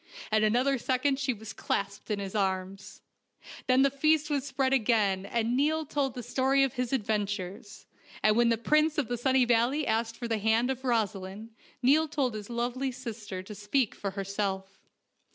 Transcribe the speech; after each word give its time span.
In 0.31 0.43
another 0.43 0.79
second 0.79 1.19
she 1.19 1.31
was 1.31 1.53
clasped 1.53 2.09
in 2.09 2.17
his 2.17 2.33
arms. 2.33 3.01
Then 3.67 3.83
the 3.83 3.91
feast 3.91 4.31
was 4.31 4.47
spread 4.47 4.73
again, 4.73 5.27
and 5.27 5.55
Niall 5.55 5.85
told 5.85 6.15
the 6.15 6.23
story 6.23 6.63
of 6.63 6.73
his 6.73 6.91
adventures; 6.91 7.85
and 8.23 8.35
when 8.35 8.49
the 8.49 8.57
Prince 8.57 8.97
of 8.97 9.09
the 9.09 9.15
Sunny 9.17 9.45
Valley 9.45 9.85
asked 9.85 10.17
for 10.17 10.27
the 10.27 10.39
hand 10.39 10.71
of 10.71 10.83
Rosaleen, 10.83 11.51
Niall 11.83 12.07
told 12.07 12.33
his 12.33 12.49
lovely 12.49 12.91
sister 12.91 13.43
to 13.43 13.53
speak 13.53 13.93
for 13.93 14.09
herself. 14.09 14.79